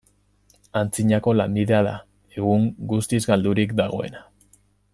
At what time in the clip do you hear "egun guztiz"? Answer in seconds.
2.39-3.21